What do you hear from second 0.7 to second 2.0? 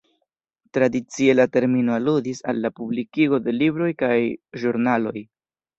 Tradicie la termino